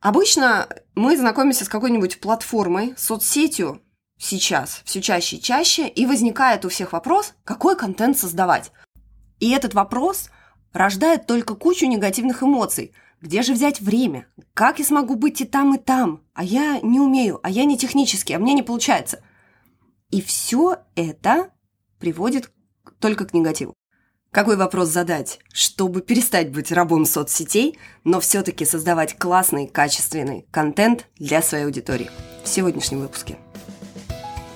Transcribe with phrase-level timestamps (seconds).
[0.00, 3.82] Обычно мы знакомимся с какой-нибудь платформой, соцсетью
[4.18, 8.72] сейчас все чаще и чаще, и возникает у всех вопрос, какой контент создавать.
[9.40, 10.30] И этот вопрос
[10.72, 12.92] рождает только кучу негативных эмоций.
[13.20, 14.26] Где же взять время?
[14.54, 16.22] Как я смогу быть и там, и там?
[16.32, 19.22] А я не умею, а я не технический, а мне не получается.
[20.10, 21.50] И все это
[21.98, 22.50] приводит
[22.98, 23.74] только к негативу.
[24.32, 31.42] Какой вопрос задать, чтобы перестать быть рабом соцсетей, но все-таки создавать классный, качественный контент для
[31.42, 32.12] своей аудитории.
[32.44, 33.38] В сегодняшнем выпуске.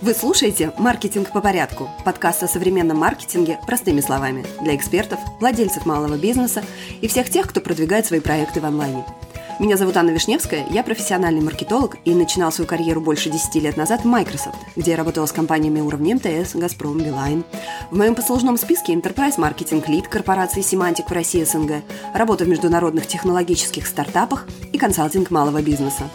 [0.00, 6.16] Вы слушаете «Маркетинг по порядку»– подкаст о современном маркетинге простыми словами для экспертов, владельцев малого
[6.16, 6.62] бизнеса
[7.00, 9.04] и всех тех, кто продвигает свои проекты в онлайне–
[9.60, 14.02] меня зовут Анна Вишневская, я профессиональный маркетолог и начинал свою карьеру больше 10 лет назад
[14.02, 17.44] в Microsoft, где я работала с компаниями уровня МТС, Газпром, Билайн.
[17.90, 23.06] В моем послужном списке Enterprise Marketing Lead корпорации Semantic в России СНГ, работа в международных
[23.06, 26.10] технологических стартапах и консалтинг малого бизнеса.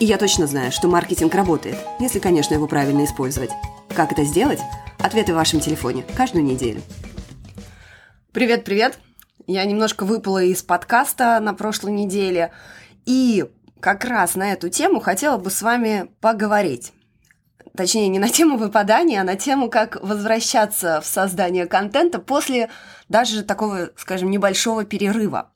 [0.00, 3.50] И я точно знаю, что маркетинг работает, если, конечно, его правильно использовать.
[3.94, 4.60] Как это сделать?
[4.98, 6.82] Ответы в вашем телефоне каждую неделю.
[8.32, 8.98] Привет-привет!
[9.46, 12.52] Я немножко выпала из подкаста на прошлой неделе,
[13.06, 13.46] и
[13.80, 16.92] как раз на эту тему хотела бы с вами поговорить.
[17.76, 22.68] Точнее, не на тему выпадания, а на тему, как возвращаться в создание контента после
[23.08, 25.51] даже такого, скажем, небольшого перерыва.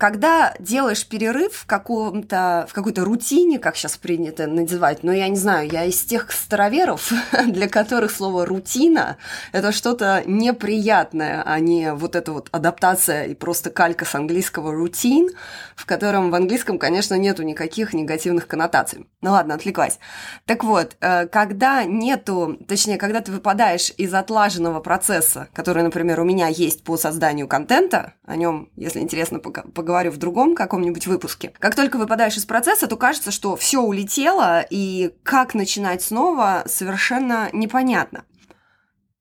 [0.00, 5.36] Когда делаешь перерыв в, каком-то, в какой-то рутине, как сейчас принято называть, но я не
[5.36, 7.12] знаю, я из тех староверов,
[7.46, 9.18] для которых слово «рутина»—
[9.52, 15.28] это что-то неприятное, а не вот эта вот адаптация и просто калька с английского «routine»,
[15.76, 19.06] в котором в английском, конечно, нету никаких негативных коннотаций.
[19.20, 19.98] Ну ладно, отвлеклась.
[20.46, 26.24] Так вот, э, когда нету, точнее, когда ты выпадаешь из отлаженного процесса, который, например, у
[26.24, 31.52] меня есть по созданию контента, о нем, если интересно, поговорить, поговорю в другом каком-нибудь выпуске.
[31.58, 37.50] Как только выпадаешь из процесса, то кажется, что все улетело, и как начинать снова совершенно
[37.52, 38.24] непонятно.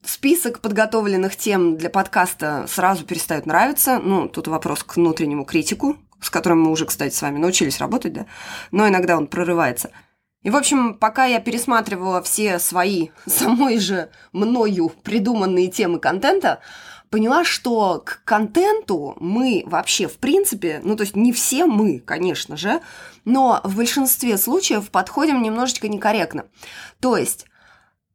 [0.05, 3.97] Список подготовленных тем для подкаста сразу перестает нравиться.
[3.97, 8.13] Ну, тут вопрос к внутреннему критику, с которым мы уже, кстати, с вами научились работать,
[8.13, 8.27] да?
[8.69, 9.89] Но иногда он прорывается.
[10.43, 16.59] И, в общем, пока я пересматривала все свои самой же мною придуманные темы контента,
[17.09, 22.57] поняла, что к контенту мы вообще, в принципе, ну, то есть не все мы, конечно
[22.57, 22.81] же,
[23.25, 26.45] но в большинстве случаев подходим немножечко некорректно.
[26.99, 27.45] То есть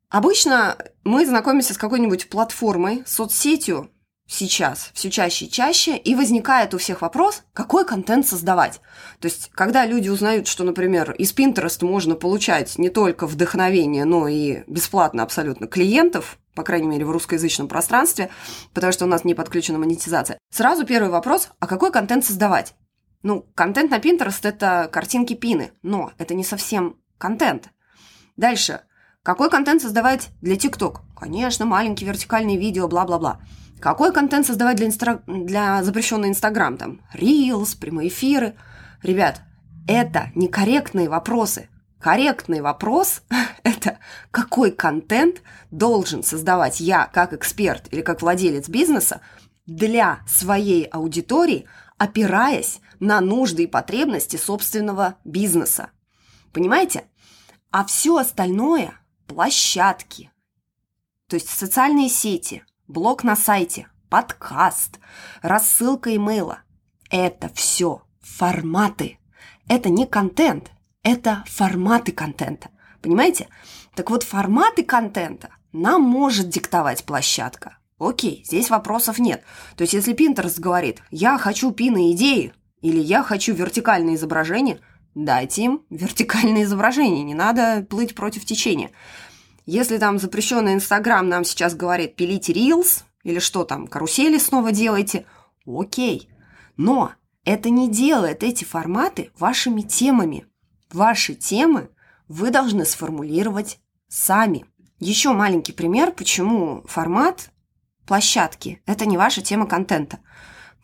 [0.08, 3.90] обычно мы знакомимся с какой-нибудь платформой, соцсетью,
[4.26, 8.80] сейчас все чаще и чаще, и возникает у всех вопрос, какой контент создавать.
[9.20, 14.28] То есть, когда люди узнают, что, например, из Pinterest можно получать не только вдохновение, но
[14.28, 18.30] и бесплатно абсолютно клиентов, по крайней мере, в русскоязычном пространстве,
[18.72, 20.38] потому что у нас не подключена монетизация.
[20.50, 22.74] Сразу первый вопрос, а какой контент создавать?
[23.22, 27.70] Ну, контент на Pinterest– это картинки пины, но это не совсем контент.
[28.36, 28.82] Дальше.
[29.22, 30.98] Какой контент создавать для TikTok?
[31.16, 33.40] Конечно, маленькие вертикальные видео, бла-бла-бла.
[33.80, 35.22] Какой контент создавать для, инстра...
[35.26, 36.76] для запрещенного Инстаграм?
[36.76, 38.56] Там, Reels, прямые эфиры.
[39.02, 39.40] Ребят,
[39.88, 41.68] это некорректные вопросы.
[42.00, 43.22] Корректный вопрос–
[43.62, 43.98] это
[44.30, 49.20] какой контент должен создавать я как эксперт или как владелец бизнеса
[49.66, 51.66] для своей аудитории,
[51.96, 55.90] опираясь на нужды и потребности собственного бизнеса.
[56.52, 57.04] Понимаете?
[57.70, 58.94] А все остальное–
[59.26, 60.30] площадки,
[61.28, 65.00] то есть социальные сети, блог на сайте, подкаст,
[65.40, 66.60] рассылка имейла–
[67.10, 69.18] это все форматы.
[69.66, 70.70] Это не контент,
[71.04, 72.70] это форматы контента.
[73.00, 73.48] Понимаете?
[73.94, 77.78] Так вот, форматы контента нам может диктовать площадка.
[77.98, 79.44] Окей, здесь вопросов нет.
[79.76, 84.80] То есть, если Pinterest говорит, я хочу пины идеи, или я хочу вертикальное изображение,
[85.14, 88.90] дайте им вертикальное изображение, не надо плыть против течения.
[89.66, 95.24] Если там запрещенный Инстаграм нам сейчас говорит, пилите Reels, или что там, карусели снова делайте,
[95.66, 96.28] окей.
[96.76, 97.12] Но
[97.44, 100.46] это не делает эти форматы вашими темами.
[100.94, 101.90] Ваши темы
[102.28, 104.64] вы должны сформулировать сами.
[105.00, 107.50] Еще маленький пример, почему формат
[108.06, 110.20] площадки– это не ваша тема контента.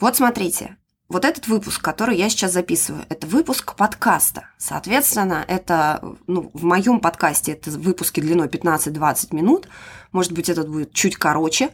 [0.01, 0.79] Вот смотрите,
[1.09, 4.49] вот этот выпуск, который я сейчас записываю, это выпуск подкаста.
[4.59, 9.69] Соответственно, это, ну, в моем подкасте это выпуски длиной 15-20 минут.
[10.11, 11.71] Может быть, этот будет чуть короче.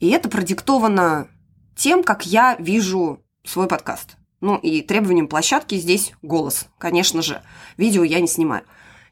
[0.00, 1.28] И это продиктовано
[1.76, 4.16] тем, как я вижу свой подкаст.
[4.40, 7.42] Ну и требованием площадки здесь голос, конечно же.
[7.76, 8.64] Видео я не снимаю.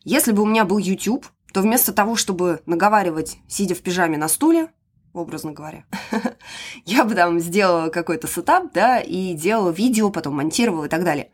[0.05, 4.29] Если бы у меня был YouTube, то вместо того, чтобы наговаривать, сидя в пижаме на
[4.29, 4.71] стуле,
[5.13, 5.85] образно говоря,
[6.87, 11.31] я бы там сделала какой-то сетап, да, и делала видео, потом монтировала и так далее.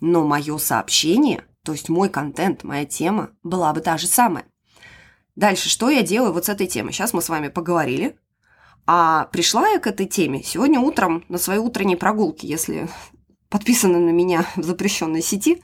[0.00, 4.44] но мое сообщение, то есть мой контент, моя тема была бы та же самая.
[5.36, 6.92] Дальше, что я делаю вот с этой темой?
[6.92, 8.18] Сейчас мы с вами поговорили,
[8.86, 12.46] а пришла я к этой теме сегодня утром на своей утренней прогулке.
[12.46, 12.88] Если
[13.48, 15.62] подписаны на меня в запрещенной сети,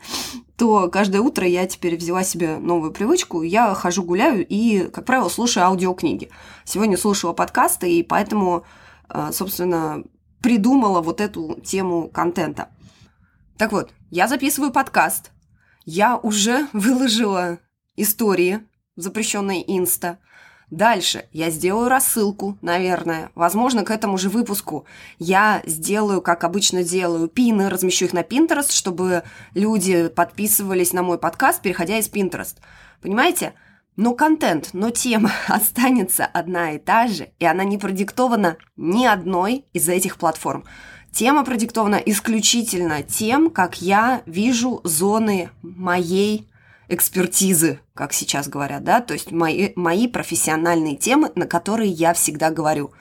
[0.57, 3.43] то каждое утро я теперь взяла себе новую привычку.
[3.43, 6.31] Я хожу, гуляю и, как правило, слушаю аудиокниги.
[6.65, 8.65] Сегодня слушала подкасты, и поэтому,
[9.09, 10.05] э, собственно,
[10.41, 12.69] придумала вот эту тему контента.
[13.59, 15.33] Так вот, я записываю подкаст.
[15.85, 17.59] Я уже выложила
[17.97, 18.61] истории
[18.97, 20.19] в запрещенной инста–
[20.73, 23.31] Дальше я сделаю рассылку, наверное.
[23.35, 24.87] Возможно, к этому же выпуску
[25.19, 29.23] я сделаю, как обычно делаю, пины, размещу их на Pinterest, чтобы
[29.53, 32.55] люди подписывались на мой подкаст, переходя из Pinterest.
[33.03, 33.53] Понимаете?
[33.97, 39.67] Но контент, но тема останется одна и та же, и она не продиктована ни одной
[39.75, 40.65] из этих платформ.
[41.13, 46.49] Тема продиктована исключительно тем, как я вижу зоны моей
[46.93, 52.51] экспертизы, как сейчас говорят, да, то есть мои, мои профессиональные темы, на которые я всегда
[52.51, 52.93] говорю.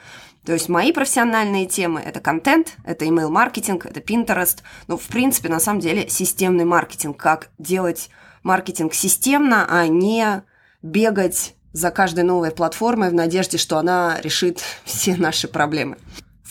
[0.45, 5.59] То есть мои профессиональные темы– это контент, это email-маркетинг, это Pinterest, ну, в принципе, на
[5.59, 8.09] самом деле, системный маркетинг, как делать
[8.41, 10.41] маркетинг системно, а не
[10.81, 15.97] бегать за каждой новой платформой в надежде, что она решит все наши проблемы.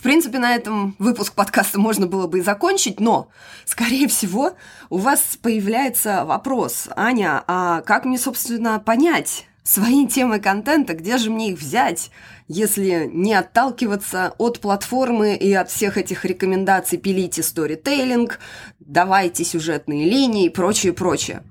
[0.00, 3.29] В принципе, на этом выпуск подкаста можно было бы и закончить, но,
[3.67, 4.52] скорее всего,
[4.88, 11.31] у вас появляется вопрос, Аня, а как мне, собственно, понять свои темы контента, где же
[11.31, 12.11] мне их взять,
[12.49, 18.38] если не отталкиваться от платформы и от всех этих рекомендаций «пилите сторителлинг»,
[18.79, 21.43] «давайте сюжетные линии» и прочее, прочее.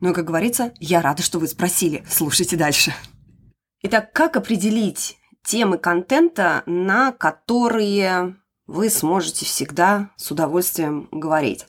[0.00, 2.04] Ну, как говорится, я рада, что вы спросили.
[2.06, 2.92] Слушайте дальше.
[3.80, 11.66] Итак, как определить темы контента, на которые вы сможете всегда с удовольствием говорить.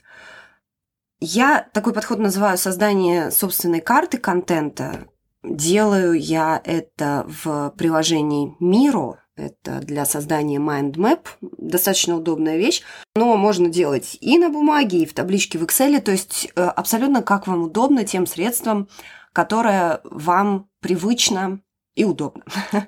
[1.19, 5.07] Я такой подход называю создание собственной карты контента.
[5.43, 9.15] Делаю я это в приложении Miro.
[9.35, 11.27] Это для создания Mind Map.
[11.41, 12.81] Достаточно удобная вещь.
[13.15, 15.99] Но можно делать и на бумаге, и в табличке в Excel.
[16.01, 18.89] То есть э, абсолютно как вам удобно тем средством,
[19.33, 21.61] которое вам привычно
[21.97, 22.45] и удобно.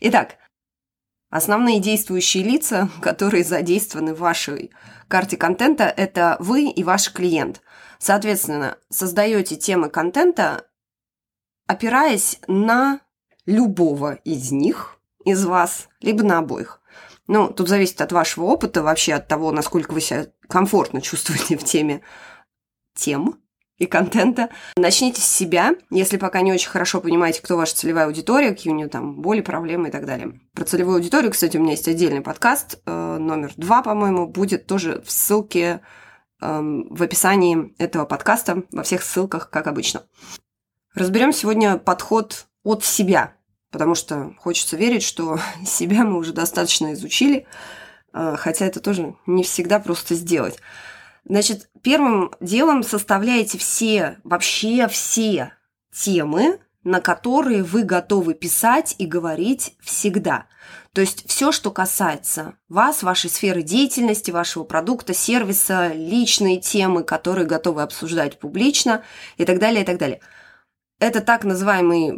[0.00, 0.36] Итак,
[1.28, 4.70] основные действующие лица, которые задействованы в вашей
[5.08, 7.60] карте контента, это вы и ваш клиент.
[7.98, 10.66] Соответственно, создаете темы контента,
[11.66, 13.00] опираясь на
[13.44, 16.80] любого из них, из вас, либо на обоих.
[17.26, 21.64] Ну, тут зависит от вашего опыта, вообще от того, насколько вы себя комфортно чувствуете в
[21.64, 22.02] теме
[22.94, 23.40] тем,
[23.84, 24.50] и контента.
[24.76, 28.76] Начните с себя, если пока не очень хорошо понимаете, кто ваша целевая аудитория, какие у
[28.76, 30.40] нее там боли, проблемы и так далее.
[30.54, 35.02] Про целевую аудиторию, кстати, у меня есть отдельный подкаст, э, номер два, по-моему, будет тоже
[35.04, 35.80] в ссылке
[36.40, 36.60] э,
[36.90, 40.02] в описании этого подкаста, во всех ссылках, как обычно.
[40.94, 43.34] Разберем сегодня подход от себя,
[43.70, 47.46] потому что хочется верить, что себя мы уже достаточно изучили,
[48.12, 50.58] э, хотя это тоже не всегда просто сделать.
[51.26, 55.52] Значит, первым делом составляете все, вообще все
[55.92, 60.46] темы, на которые вы готовы писать и говорить всегда.
[60.92, 67.46] То есть все, что касается вас, вашей сферы деятельности, вашего продукта, сервиса, личные темы, которые
[67.46, 69.02] готовы обсуждать публично
[69.38, 70.20] и так далее, и так далее.
[71.00, 72.10] Это так называемый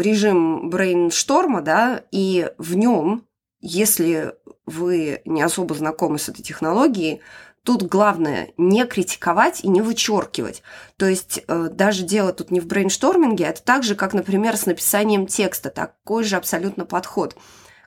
[0.00, 3.24] режим брейншторма, да, и в нем,
[3.60, 4.34] если
[4.66, 7.22] вы не особо знакомы с этой технологией,
[7.68, 10.62] Тут главное не критиковать и не вычеркивать.
[10.96, 14.64] То есть э, даже дело тут не в брейншторминге, это так же, как, например, с
[14.64, 15.68] написанием текста.
[15.68, 17.36] Такой же абсолютно подход.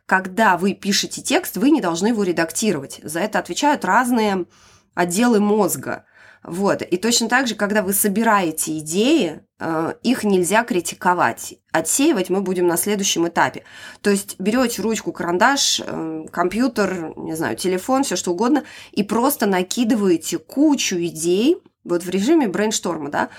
[0.06, 3.00] Когда вы пишете текст, вы не должны его редактировать.
[3.02, 4.46] За это отвечают разные
[4.94, 6.06] отделы мозга.
[6.44, 6.82] Вот.
[6.82, 11.56] И точно так же, когда вы собираете идеи, э, их нельзя критиковать.
[11.72, 13.64] Отсеивать мы будем на следующем этапе.
[14.02, 19.46] То есть берете ручку, карандаш, э, компьютер, не знаю, телефон, все что угодно, и просто
[19.46, 23.30] накидываете кучу идей, вот в режиме брейншторма, да,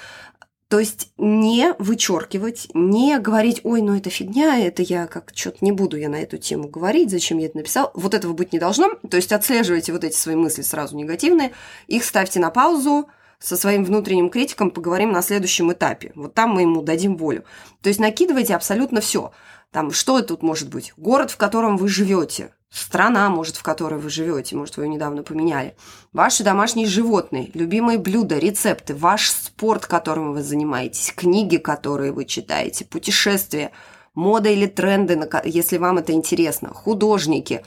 [0.73, 5.71] то есть не вычеркивать, не говорить, ой, ну это фигня, это я как что-то не
[5.71, 7.91] буду я на эту тему говорить, зачем я это написал.
[7.93, 8.95] Вот этого быть не должно.
[9.11, 11.53] То есть отслеживайте вот эти свои мысли сразу негативные,
[11.89, 16.13] их ставьте на паузу, со своим внутренним критиком поговорим на следующем этапе.
[16.15, 17.45] Вот там мы ему дадим волю.
[17.83, 19.31] То есть накидывайте абсолютно все.
[19.73, 20.95] Там, что тут может быть?
[20.97, 25.23] Город, в котором вы живете, страна, может, в которой вы живете, может, вы ее недавно
[25.23, 25.77] поменяли,
[26.13, 32.87] ваши домашние животные, любимые блюда, рецепты, ваш спорт, которым вы занимаетесь, книги, которые вы читаете,
[32.87, 33.73] путешествия,
[34.15, 37.63] мода или тренды, если вам это интересно, художники,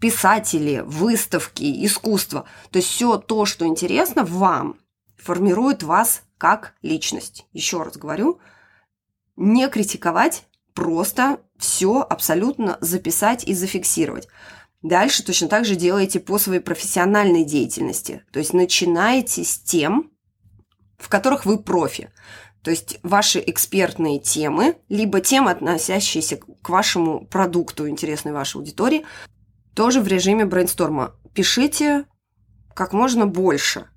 [0.00, 2.46] писатели, выставки, искусство.
[2.70, 4.76] То есть все то, что интересно вам,
[5.16, 7.46] формирует вас как личность.
[7.52, 8.40] Еще раз говорю,
[9.36, 14.28] не критиковать, просто все абсолютно записать и зафиксировать.
[14.82, 18.22] Дальше точно так же делаете по своей профессиональной деятельности.
[18.32, 20.10] То есть начинаете с тем,
[20.98, 22.10] в которых вы профи.
[22.62, 29.04] То есть ваши экспертные темы, либо темы, относящиеся к вашему продукту, интересной вашей аудитории,
[29.74, 31.14] тоже в режиме брейнсторма.
[31.34, 32.04] Пишите
[32.74, 33.88] как можно больше.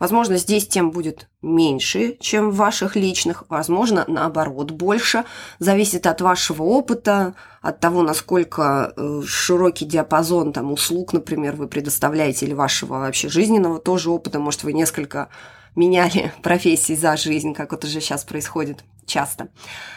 [0.00, 5.24] Возможно, здесь тем будет меньше, чем в ваших личных, возможно, наоборот, больше.
[5.58, 12.46] Зависит от вашего опыта, от того, насколько э, широкий диапазон там, услуг, например, вы предоставляете,
[12.46, 14.38] или вашего вообще жизненного тоже опыта.
[14.38, 15.28] Может, вы несколько
[15.76, 19.48] меняли профессии за жизнь, как это же сейчас происходит часто.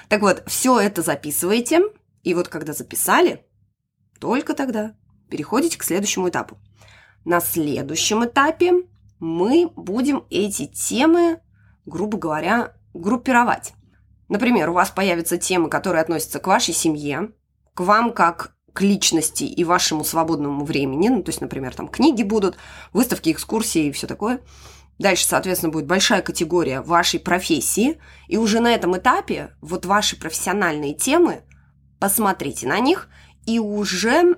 [0.10, 1.79] Так вот, все это записываете,
[2.24, 3.45] и вот когда записали,
[4.19, 4.95] только тогда
[5.29, 6.57] переходите к следующему этапу.
[7.24, 8.83] На следующем этапе
[9.24, 11.39] мы будем эти темы,
[11.86, 13.74] грубо говоря, группировать.
[14.27, 17.32] Например, у вас появятся темы, которые относятся к вашей семье,
[17.74, 21.08] к вам как к личности и вашему свободному времени.
[21.08, 22.58] Ну, то есть, например, там книги будут,
[22.92, 24.42] выставки, экскурсии и все такое.
[25.00, 28.00] Дальше, соответственно, будет большая категория вашей профессии.
[28.27, 31.44] И уже на этом этапе вот ваши профессиональные темы,
[31.98, 33.08] посмотрите на них
[33.46, 34.36] и уже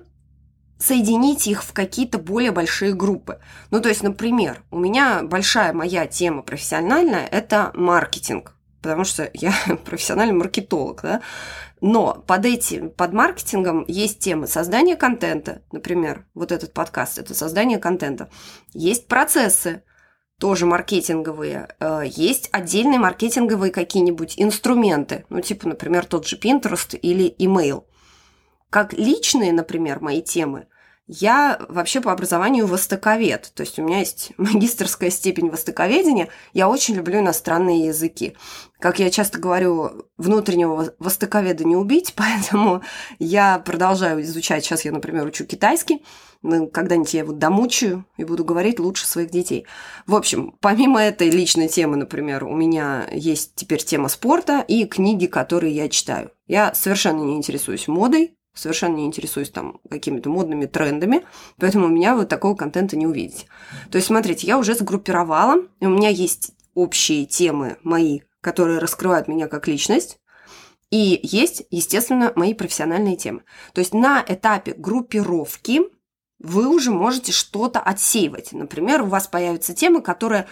[0.78, 3.40] соединить их в какие-то более большие группы.
[3.70, 9.54] Ну, то есть, например, у меня большая моя тема профессиональная– это маркетинг, потому что я
[9.84, 11.22] профессиональный маркетолог, да.
[11.80, 17.78] Но под этим, под маркетингом есть темы создания контента, например, вот этот подкаст– это создание
[17.78, 18.30] контента.
[18.72, 19.82] Есть процессы,
[20.38, 21.68] тоже маркетинговые.
[21.80, 27.84] Э, есть отдельные маркетинговые какие-нибудь инструменты, ну, типа, например, тот же Pinterest или email–
[28.76, 30.66] как личные, например, мои темы,
[31.06, 36.94] я вообще по образованию востоковед, то есть у меня есть магистрская степень востоковедения, я очень
[36.94, 38.36] люблю иностранные языки.
[38.78, 42.82] Как я часто говорю, внутреннего востоковеда не убить, поэтому
[43.18, 46.04] я продолжаю изучать, сейчас я, например, учу китайский,
[46.42, 49.64] ну, когда-нибудь я его домучаю и буду говорить лучше своих детей.
[50.06, 55.24] В общем, помимо этой личной темы, например, у меня есть теперь тема спорта и книги,
[55.24, 56.30] которые я читаю.
[56.46, 61.24] Я совершенно не интересуюсь модой, совершенно не интересуюсь там какими-то модными трендами,
[61.58, 63.46] поэтому у меня вот такого контента не увидите.
[63.90, 69.28] То есть, смотрите, я уже сгруппировала, и у меня есть общие темы мои, которые раскрывают
[69.28, 70.18] меня как личность,
[70.90, 73.42] и есть, естественно, мои профессиональные темы.
[73.72, 75.82] То есть на этапе группировки
[76.38, 78.52] вы уже можете что-то отсеивать.
[78.52, 80.46] Например, у вас появится тема, которая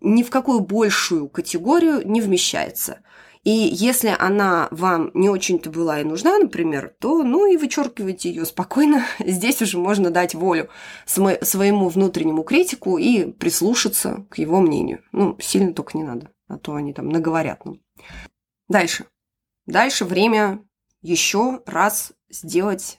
[0.00, 3.00] ни в какую большую категорию не вмещается.
[3.46, 8.44] И если она вам не очень-то была и нужна, например, то ну и вычеркивайте ее
[8.44, 9.06] спокойно.
[9.20, 10.68] Здесь уже можно дать волю
[11.04, 15.04] своему внутреннему критику и прислушаться к его мнению.
[15.12, 17.64] Ну, сильно только не надо, а то они там наговорят.
[17.64, 17.80] Ну.
[18.66, 19.04] Дальше.
[19.64, 20.64] Дальше время
[21.00, 22.98] еще раз сделать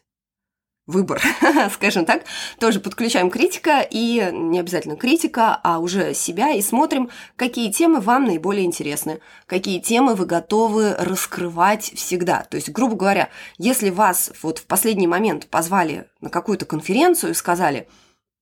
[0.88, 1.22] выбор,
[1.74, 2.24] скажем так,
[2.60, 8.26] тоже подключаем критика и не обязательно критика, а уже себя и смотрим, какие темы вам
[8.26, 12.44] наиболее интересны, какие темы вы готовы раскрывать всегда.
[12.50, 17.36] То есть, грубо говоря, если вас вот в последний момент позвали на какую-то конференцию и
[17.36, 17.88] сказали,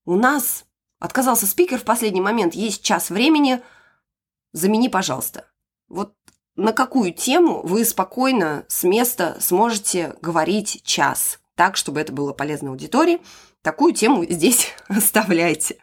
[0.05, 0.65] у нас
[0.99, 3.59] отказался спикер в последний момент, есть час времени,
[4.53, 5.47] замени, пожалуйста.
[5.87, 6.13] Вот
[6.55, 12.69] на какую тему вы спокойно с места сможете говорить час, так, чтобы это было полезно
[12.69, 13.21] аудитории.
[13.61, 15.77] Такую тему здесь оставляйте.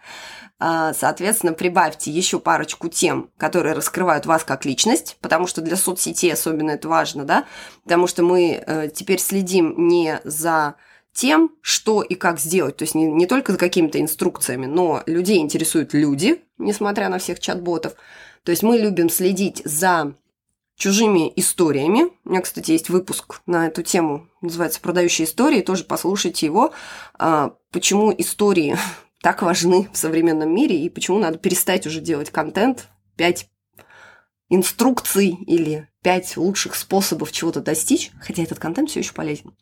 [0.64, 6.32] А, соответственно, прибавьте еще парочку тем, которые раскрывают вас как личность, потому что для соцсетей
[6.32, 7.46] особенно это важно, да,
[7.82, 10.76] потому что мы э, теперь следим не за
[11.12, 15.38] тем, что и как сделать, то есть не, не только за какими-то инструкциями, но людей
[15.38, 17.94] интересуют люди, несмотря на всех чат-ботов.
[18.44, 20.14] То есть мы любим следить за
[20.82, 22.08] чужими историями.
[22.24, 26.72] У меня, кстати, есть выпуск на эту тему, называется «Продающие истории», тоже послушайте его.
[27.16, 28.76] А, почему истории
[29.22, 33.48] так важны в современном мире и почему надо перестать уже делать контент, пять
[34.48, 39.54] инструкций или пять лучших способов чего-то достичь, хотя этот контент все еще полезен.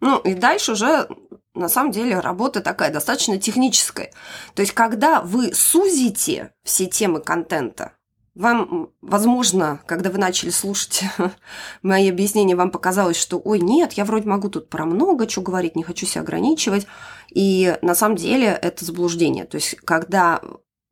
[0.00, 1.06] Ну и дальше уже
[1.52, 4.10] на самом деле работа такая достаточно техническая.
[4.54, 7.92] То есть, когда вы сузите все темы контента,
[8.36, 11.04] вам, возможно, когда вы начали слушать
[11.82, 15.74] мои объяснения, вам показалось, что ой, нет, я вроде могу тут про много чего говорить,
[15.74, 16.86] не хочу себя ограничивать.
[17.30, 19.46] И на самом деле это заблуждение.
[19.46, 20.42] То есть, когда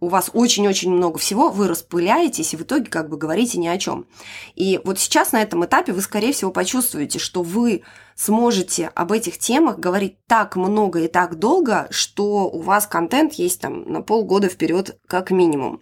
[0.00, 3.78] у вас очень-очень много всего, вы распыляетесь и в итоге как бы говорите ни о
[3.78, 4.06] чем.
[4.54, 7.82] И вот сейчас на этом этапе вы, скорее всего, почувствуете, что вы
[8.14, 13.60] сможете об этих темах говорить так много и так долго, что у вас контент есть
[13.60, 15.80] там на полгода вперед как минимум.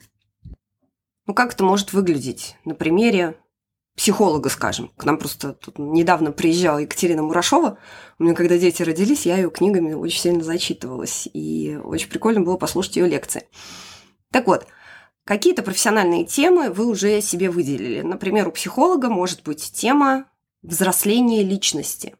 [1.26, 2.56] Ну, как это может выглядеть?
[2.64, 3.36] На примере
[3.96, 4.88] психолога, скажем.
[4.96, 7.78] К нам просто тут недавно приезжала Екатерина Мурашова.
[8.18, 11.28] У меня, когда дети родились, я ее книгами очень сильно зачитывалась.
[11.32, 13.44] И очень прикольно было послушать ее лекции.
[14.30, 14.66] Так вот,
[15.24, 18.00] какие-то профессиональные темы вы уже себе выделили.
[18.00, 20.26] Например, у психолога может быть тема
[20.62, 22.16] взросления личности.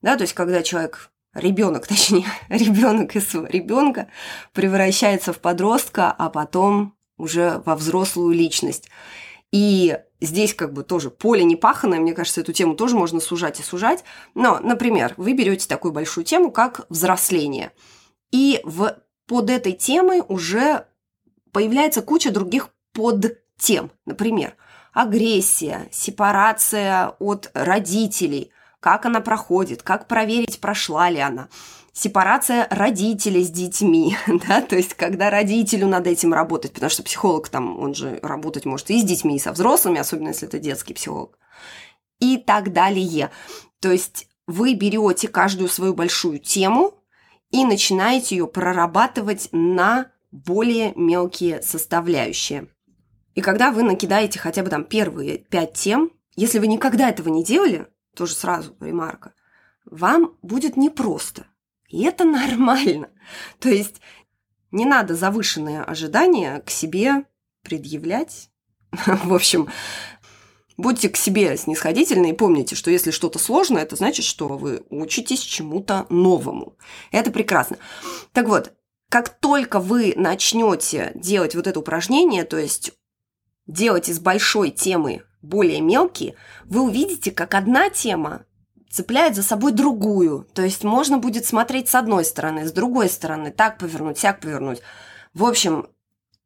[0.00, 4.08] Да, то есть, когда человек ребенок, точнее, ребенок из ребенка
[4.52, 8.88] превращается в подростка, а потом уже во взрослую личность.
[9.52, 13.60] И здесь как бы тоже поле не паханное, мне кажется, эту тему тоже можно сужать
[13.60, 14.02] и сужать.
[14.34, 17.70] Но, например, вы берете такую большую тему, как взросление.
[18.32, 20.86] И в, под этой темой уже
[21.52, 23.92] появляется куча других подтем.
[24.04, 24.56] Например,
[24.92, 28.50] агрессия, сепарация от родителей,
[28.80, 31.48] как она проходит, как проверить, прошла ли она–
[31.92, 34.16] сепарация родителей с детьми,
[34.48, 38.64] да, то есть когда родителю над этим работать, потому что психолог там, он же работать
[38.64, 41.38] может и с детьми, и со взрослыми, особенно если это детский психолог,
[42.18, 43.30] и так далее.
[43.80, 46.94] То есть вы берете каждую свою большую тему
[47.50, 52.68] и начинаете ее прорабатывать на более мелкие составляющие.
[53.34, 57.44] И когда вы накидаете хотя бы там первые пять тем, если вы никогда этого не
[57.44, 59.34] делали, тоже сразу ремарка,
[59.84, 61.46] вам будет непросто.
[61.92, 63.10] И это нормально.
[63.60, 64.00] То есть
[64.72, 67.24] не надо завышенные ожидания к себе
[67.62, 68.50] предъявлять.
[68.90, 69.68] В общем,
[70.76, 75.40] будьте к себе снисходительны и помните, что если что-то сложное, это значит, что вы учитесь
[75.40, 76.76] чему-то новому.
[77.12, 77.76] Это прекрасно.
[78.32, 78.72] Так вот,
[79.08, 82.92] как только вы начнете делать вот это упражнение, то есть
[83.66, 86.34] делать из большой темы более мелкие,
[86.64, 88.46] вы увидите, как одна тема
[88.92, 90.46] цепляет за собой другую.
[90.52, 94.82] То есть можно будет смотреть с одной стороны, с другой стороны, так повернуть, сяк повернуть.
[95.32, 95.88] В общем,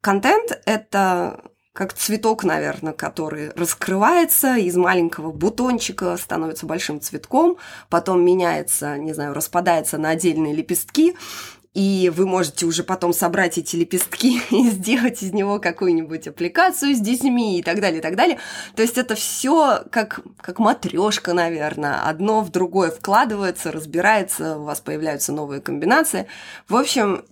[0.01, 1.41] контент– это
[1.73, 7.57] как цветок, наверное, который раскрывается из маленького бутончика, становится большим цветком,
[7.89, 11.15] потом меняется, не знаю, распадается на отдельные лепестки,
[11.77, 16.99] и вы можете уже потом собрать эти лепестки и сделать из него какую-нибудь аппликацию с
[16.99, 18.39] детьми и так далее, и так далее.
[18.75, 22.01] То есть это все как, как матрешка, наверное.
[22.01, 26.25] Одно в другое вкладывается, разбирается, у вас появляются новые комбинации.
[26.67, 27.23] В общем,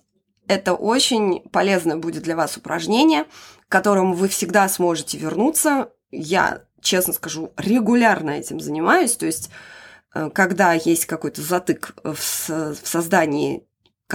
[0.48, 3.24] это очень полезное будет для вас упражнение,
[3.68, 5.90] к которому вы всегда сможете вернуться.
[6.12, 9.16] Я, честно скажу, регулярно этим занимаюсь.
[9.16, 9.50] То есть
[10.14, 13.66] э, когда есть какой-то затык в, в создании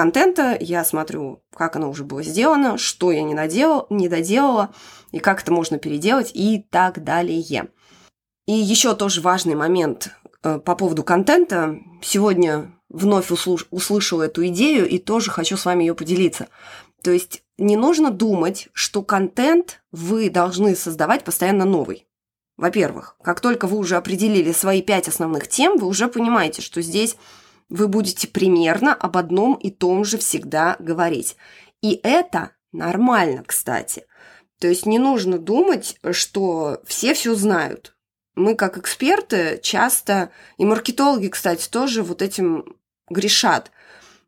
[0.01, 4.73] контента, я смотрю, как оно уже было сделано, что я не, наделал, не доделала,
[5.13, 7.69] и как это можно переделать, и так далее.
[8.47, 10.09] И еще тоже важный момент
[10.43, 11.77] э, по поводу контента.
[12.01, 16.49] Сегодня вновь услыш- услышала эту идею и тоже хочу с вами ее поделиться.
[17.03, 22.07] То есть не нужно думать, что контент вы должны создавать постоянно новый.
[22.57, 27.19] Во-первых, как только вы уже определили свои пять основных тем, вы уже понимаете, что здесь
[27.71, 31.37] вы будете примерно об одном и том же всегда говорить.
[31.81, 34.05] И это нормально, кстати.
[34.59, 37.97] То есть не нужно думать, что все все знают.
[38.35, 42.77] Мы как эксперты часто, и маркетологи, кстати, тоже вот этим
[43.09, 43.71] грешат.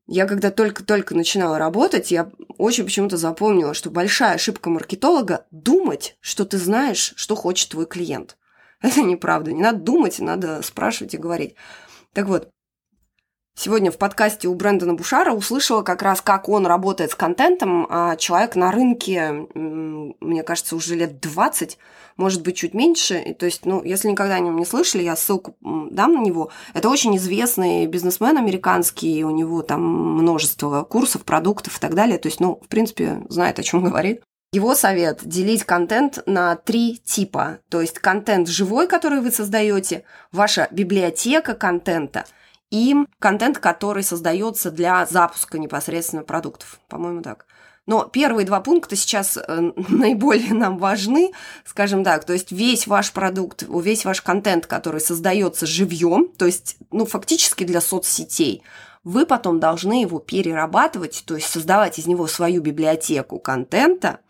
[0.06, 6.44] Я когда только-только начинала работать, я очень почему-то запомнила, что большая ошибка маркетолога– думать, что
[6.44, 8.36] ты знаешь, что хочет твой клиент.
[8.80, 9.52] Это неправда.
[9.52, 11.54] Не надо думать, надо спрашивать и говорить.
[12.12, 12.50] Так вот,
[13.54, 17.86] Сегодня в подкасте у Брэндона Бушара услышала как раз, как он работает с контентом.
[17.90, 21.78] А человек на рынке, мне кажется, уже лет 20,
[22.16, 23.36] может быть, чуть меньше.
[23.38, 26.50] То есть, ну, если никогда о нем не слышали, я ссылку дам на него.
[26.72, 32.18] Это очень известный бизнесмен американский, у него там множество курсов, продуктов и так далее.
[32.18, 34.22] То есть, ну, в принципе, знает, о чем говорит.
[34.54, 37.58] Его совет– делить контент на три типа.
[37.70, 42.24] То есть контент живой, который вы создаете, ваша библиотека контента–
[42.72, 46.80] и контент, который создается для запуска непосредственно продуктов.
[46.88, 47.44] По-моему, так.
[47.84, 51.32] Но первые два пункта сейчас э, наиболее нам важны,
[51.66, 52.24] скажем так.
[52.24, 57.64] То есть весь ваш продукт, весь ваш контент, который создается живьем, то есть, ну, фактически
[57.64, 58.62] для соцсетей,
[59.04, 64.20] вы потом должны его перерабатывать, то есть создавать из него свою библиотеку контента,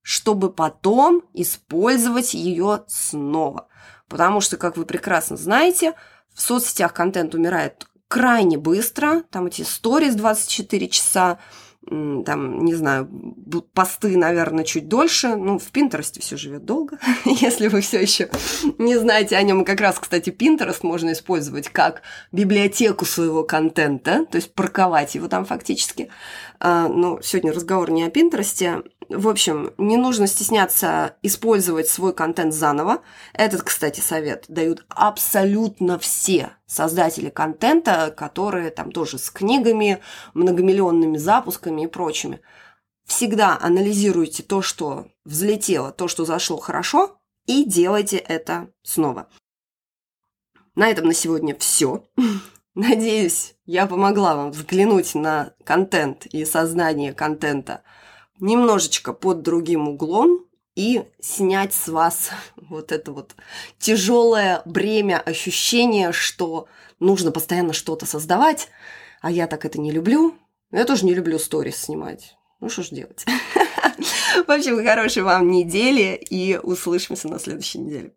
[0.00, 3.68] чтобы потом использовать ее снова.
[4.08, 5.94] Потому что, как вы прекрасно знаете,
[6.34, 11.38] в соцсетях контент умирает крайне быстро, там эти сторис 24 часа,
[11.88, 13.08] там, не знаю,
[13.74, 15.34] посты, наверное, чуть дольше.
[15.34, 18.30] Ну, в Пинтересте все живет долго, если вы все еще
[18.78, 19.62] не знаете о нем.
[19.62, 25.26] И как раз, кстати, Пинтерест можно использовать как библиотеку своего контента, то есть парковать его
[25.28, 26.08] там фактически.
[26.60, 28.82] А, но сегодня разговор не о Пинтересте.
[29.14, 33.02] В общем, не нужно стесняться использовать свой контент заново.
[33.34, 40.00] Этот, кстати, совет дают абсолютно все создатели контента, которые там тоже с книгами,
[40.32, 42.40] многомиллионными запусками и прочими.
[43.04, 49.28] Всегда анализируйте то, что взлетело, то, что зашло хорошо, и делайте это снова.
[50.74, 52.04] На этом на сегодня все.
[52.74, 57.82] Надеюсь, я помогла вам взглянуть на контент и сознание контента
[58.42, 63.34] немножечко под другим углом и снять с вас вот это вот
[63.78, 66.66] тяжелое бремя ощущения, что
[67.00, 68.68] нужно постоянно что-то создавать,
[69.22, 70.34] а я так это не люблю.
[70.72, 72.36] Я тоже не люблю сторис снимать.
[72.60, 73.24] Ну что ж делать?
[74.46, 78.14] В общем, хорошей вам недели и услышимся на следующей неделе.